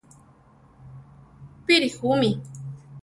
Píri 1.67 1.89
ju 1.95 2.17
mí? 2.25 2.31